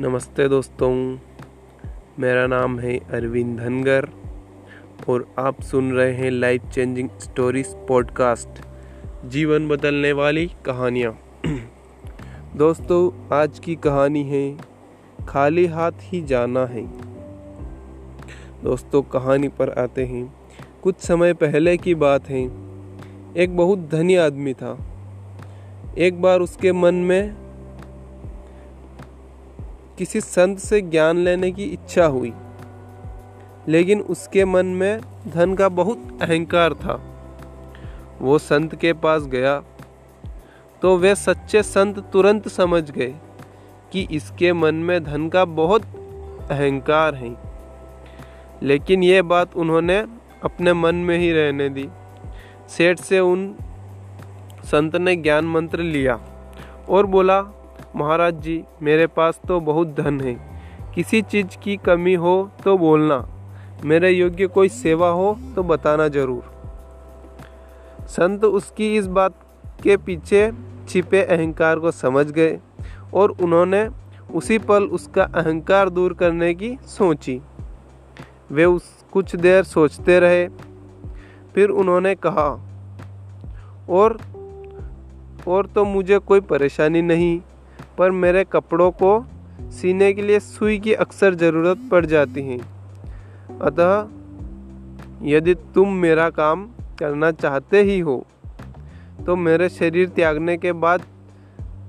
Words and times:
नमस्ते 0.00 0.48
दोस्तों, 0.48 1.18
मेरा 2.18 2.46
नाम 2.46 2.78
है 2.78 2.98
अरविंद 2.98 3.58
धनगर 3.58 4.08
और 5.08 5.34
आप 5.38 5.62
सुन 5.62 5.92
रहे 5.92 6.12
हैं 6.12 6.30
लाइफ 6.30 6.62
चेंजिंग 6.62 7.08
स्टोरीज 7.20 7.66
पॉडकास्ट 7.66 8.62
जीवन 9.26 9.68
बदलने 9.68 10.12
वाली 10.12 10.50
कहानियाँ। 10.66 11.20
दोस्तों, 12.56 13.36
आज 13.36 13.58
की 13.58 13.74
कहानी 13.74 14.22
है, 14.22 14.58
खाली 15.28 15.66
हाथ 15.66 15.92
ही 16.00 16.22
जाना 16.22 16.66
है। 16.66 16.86
दोस्तों, 18.64 19.02
कहानी 19.02 19.48
पर 19.48 19.70
आते 19.70 20.04
हैं। 20.04 20.34
कुछ 20.82 20.94
समय 20.98 21.32
पहले 21.32 21.76
की 21.76 21.94
बात 21.94 22.28
है, 22.28 22.44
एक 23.36 23.56
बहुत 23.56 23.78
धनी 23.78 24.16
आदमी 24.16 24.52
था। 24.52 24.78
एक 25.98 26.22
बार 26.22 26.40
उसके 26.40 26.72
मन 26.72 26.94
में 26.94 27.49
किसी 30.00 30.20
संत 30.20 30.58
से 30.58 30.80
ज्ञान 30.80 31.16
लेने 31.16 31.52
की 31.52 31.64
इच्छा 31.64 32.04
हुई। 32.04 32.32
लेकिन 33.68 34.00
उसके 34.00 34.44
मन 34.44 34.66
में 34.66 35.00
धन 35.28 35.54
का 35.54 35.68
बहुत 35.68 36.18
अहंकार 36.22 36.74
था। 36.74 36.94
वो 38.20 38.38
संत 38.38 38.74
के 38.74 38.92
पास 38.92 39.22
गया 39.22 39.62
तो 40.82 40.96
वे 40.96 41.14
सच्चे 41.14 41.62
संत 41.62 41.98
तुरंत 41.98 42.48
समझ 42.48 42.90
गए 42.90 43.14
कि 43.92 44.08
इसके 44.10 44.52
मन 44.52 44.74
में 44.74 45.04
धन 45.04 45.28
का 45.28 45.44
बहुत 45.44 45.82
अहंकार 46.50 47.14
है। 47.14 47.36
लेकिन 48.62 49.02
ये 49.02 49.22
बात 49.22 49.56
उन्होंने 49.56 49.98
अपने 50.44 50.72
मन 50.72 50.94
में 50.94 51.18
ही 51.18 51.32
रहने 51.32 51.68
दी। 51.68 51.88
सेठ 52.68 52.98
से 52.98 53.20
उन 53.20 53.54
संत 54.64 54.96
ने 54.96 55.16
ज्ञान 55.16 55.44
मंत्र 55.44 55.78
लिया 55.78 56.20
और 56.88 57.06
बोला 57.06 57.59
महाराज 57.96 58.40
जी, 58.40 58.62
मेरे 58.82 59.06
पास 59.06 59.40
तो 59.48 59.60
बहुत 59.60 59.88
धन 59.94 60.20
है। 60.20 60.34
किसी 60.94 61.20
चीज़ 61.22 61.56
की 61.58 61.76
कमी 61.76 62.14
हो 62.14 62.50
तो 62.64 62.76
बोलना। 62.78 63.24
मेरे 63.84 64.10
योग्य 64.10 64.46
कोई 64.46 64.68
सेवा 64.68 65.08
हो 65.10 65.36
तो 65.56 65.62
बताना 65.62 66.08
ज़रूर। 66.08 66.42
संत 68.08 68.44
उसकी 68.44 68.94
इस 68.96 69.06
बात 69.08 69.34
के 69.82 69.96
पीछे 69.96 70.50
छिपे 70.88 71.22
अहंकार 71.22 71.78
को 71.78 71.90
समझ 71.90 72.26
गए 72.30 72.58
और 73.14 73.30
उन्होंने 73.42 73.88
उसी 74.34 74.58
पल 74.58 74.84
उसका 74.84 75.22
अहंकार 75.24 75.88
दूर 75.88 76.14
करने 76.14 76.54
की 76.54 76.76
सोची। 76.88 77.40
वे 78.50 78.64
उस 78.64 79.04
कुछ 79.12 79.34
देर 79.36 79.62
सोचते 79.64 80.18
रहे, 80.20 80.46
फिर 81.54 81.68
उन्होंने 81.70 82.14
कहा, 82.16 82.48
और 83.88 84.18
और 85.48 85.66
तो 85.66 85.84
मुझे 85.84 86.18
कोई 86.18 86.40
परेशानी 86.40 87.02
नहीं। 87.02 87.40
पर 88.00 88.10
मेरे 88.10 88.44
कपड़ों 88.44 88.90
को 89.02 89.12
सीने 89.70 90.12
के 90.12 90.22
लिए 90.22 90.40
सुई 90.40 90.78
की 90.78 90.92
अक्सर 90.96 91.34
ज़रूरत 91.36 91.78
पड़ 91.90 92.04
जाती 92.06 92.42
है। 92.42 92.58
अतः, 93.60 94.06
यदि 95.26 95.54
तुम 95.74 95.92
मेरा 95.96 96.28
काम 96.32 96.68
करना 96.98 97.30
चाहते 97.32 97.82
ही 97.82 97.98
हो 98.00 98.24
तो 99.26 99.36
मेरे 99.38 99.68
शरीर 99.68 100.08
त्यागने 100.08 100.56
के 100.56 100.72
बाद, 100.74 101.02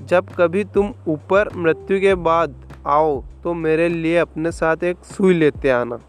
जब 0.04 0.30
कभी 0.38 0.64
तुम 0.74 0.94
ऊपर 1.08 1.50
मृत्यु 1.56 2.00
के 2.00 2.16
बाद 2.22 2.56
आओ 2.88 3.22
तो 3.44 3.54
मेरे 3.56 3.88
लिए 3.90 4.18
अपने 4.18 4.52
साथ 4.52 4.84
एक 4.84 5.06
सुई 5.08 5.34
लेते 5.34 5.70
आना। 5.70 6.00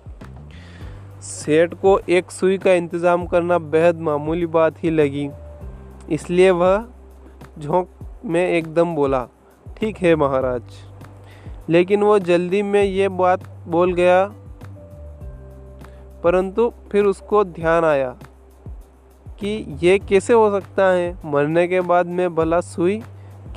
सेठ 1.22 1.74
को 1.74 1.98
एक 2.10 2.30
सुई 2.30 2.58
का 2.58 2.72
इंतज़ाम 2.74 3.26
करना 3.26 3.58
बेहद 3.74 4.00
मामूली 4.00 4.46
बात 4.48 4.82
ही 4.84 4.90
लगी। 4.90 5.28
इसलिए 6.10 6.50
वह 6.52 6.84
झोंक 7.58 7.88
में 8.24 8.46
एकदम 8.48 8.94
बोला 8.94 9.26
ठीक 9.82 9.96
है 9.96 10.14
महाराज। 10.16 10.62
लेकिन 11.68 12.02
वो 12.02 12.18
जल्दी 12.18 12.62
में 12.62 12.82
ये 12.82 13.08
बात 13.08 13.48
बोल 13.68 13.92
गया। 13.92 14.24
परंतु 16.24 16.72
फिर 16.92 17.04
उसको 17.04 17.44
ध्यान 17.44 17.84
आया 17.84 18.14
कि 19.40 19.76
ये 19.82 19.98
कैसे 19.98 20.32
हो 20.32 20.60
सकता 20.60 20.86
है? 20.86 21.16
मरने 21.24 21.66
के 21.68 21.80
बाद 21.80 22.06
मैं 22.06 22.34
भला 22.34 22.60
सुई 22.60 23.02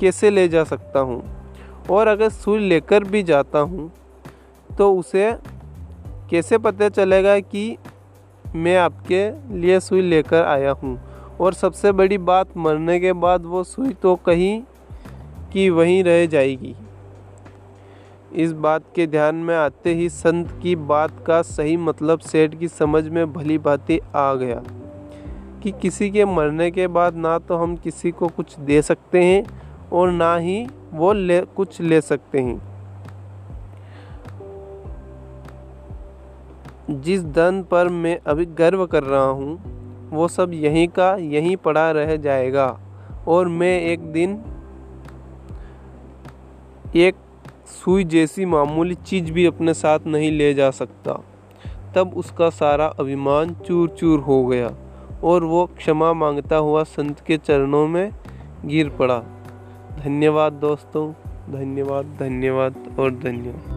कैसे 0.00 0.30
ले 0.30 0.48
जा 0.48 0.64
सकता 0.64 1.00
हूँ? 1.00 1.22
और 1.90 2.08
अगर 2.08 2.28
सुई 2.28 2.68
लेकर 2.68 3.04
भी 3.04 3.22
जाता 3.22 3.58
हूँ 3.58 3.90
तो 4.78 4.94
उसे 4.94 5.32
कैसे 6.30 6.58
पता 6.58 6.88
चलेगा 6.88 7.40
कि 7.40 7.76
मैं 8.54 8.76
आपके 8.76 9.28
लिए 9.58 9.80
सुई 9.80 10.02
लेकर 10.02 10.44
आया 10.44 10.70
हूँ? 10.72 10.98
और 11.40 11.54
सबसे 11.54 11.92
बड़ी 11.92 12.18
बात, 12.18 12.56
मरने 12.56 13.00
के 13.00 13.12
बाद 13.12 13.44
वो 13.44 13.64
सुई 13.64 13.92
तो 13.92 14.16
कहीं 14.16 14.62
की 15.52 15.68
वहीं 15.70 16.02
रह 16.04 16.26
जाएगी। 16.26 16.74
इस 18.34 18.52
बात 18.52 18.84
के 18.94 19.06
ध्यान 19.06 19.34
में 19.34 19.54
आते 19.56 19.94
ही 19.94 20.08
संत 20.08 20.50
की 20.62 20.74
बात 20.76 21.22
का 21.26 21.40
सही 21.42 21.76
मतलब 21.76 22.18
सेठ 22.18 22.54
की 22.54 22.68
समझ 22.68 23.08
में 23.08 23.32
भली 23.32 23.58
भांति 23.58 23.98
आ 24.16 24.34
गया 24.34 24.62
कि 25.62 25.70
किसी 25.72 26.10
के 26.10 26.24
मरने 26.24 26.70
के 26.70 26.86
बाद 26.86 27.16
ना 27.16 27.38
तो 27.38 27.56
हम 27.56 27.76
किसी 27.76 28.10
को 28.10 28.28
कुछ 28.28 28.58
दे 28.60 28.80
सकते 28.82 29.24
हैं 29.24 29.44
और 29.92 30.10
ना 30.10 30.36
ही 30.36 30.66
वो 30.92 31.12
ले, 31.12 31.40
कुछ 31.40 31.80
ले 31.80 32.00
सकते 32.00 32.40
हैं। 32.40 32.60
जिस 36.90 37.24
धन 37.24 37.62
पर 37.70 37.88
मैं 37.88 38.18
अभी 38.26 38.44
गर्व 38.46 38.86
कर 38.86 39.02
रहा 39.02 39.24
हूँ, 39.24 40.10
वो 40.10 40.28
सब 40.28 40.50
यहीं 40.54 40.86
का 40.88 41.14
यहीं 41.16 41.56
पड़ा 41.56 41.90
रह 41.90 42.16
जाएगा 42.16 42.66
और 43.28 43.48
मैं 43.48 43.80
एक 43.82 44.00
दिन 44.12 44.36
एक 46.96 47.14
सुई 47.66 48.04
जैसी 48.04 48.44
मामूली 48.44 48.94
चीज़ 48.94 49.32
भी 49.32 49.46
अपने 49.46 49.74
साथ 49.74 50.06
नहीं 50.06 50.30
ले 50.32 50.54
जा 50.54 50.70
सकता। 50.70 51.12
तब 51.94 52.14
उसका 52.16 52.50
सारा 52.50 52.86
अभिमान 52.86 53.54
चूर 53.54 53.88
चूर 53.88 54.20
हो 54.20 54.46
गया 54.46 54.70
और 55.24 55.44
वो 55.44 55.66
क्षमा 55.66 56.12
माँगता 56.12 56.56
हुआ 56.56 56.82
संत 56.82 57.20
के 57.20 57.36
चरणों 57.36 57.86
में 57.86 58.10
गिर 58.64 58.88
पड़ा। 58.88 59.18
धन्यवाद 60.04 60.52
दोस्तों, 60.52 61.12
धन्यवाद 61.52 62.16
धन्यवाद 62.20 62.96
और 62.98 63.10
धन्यवाद। 63.10 63.75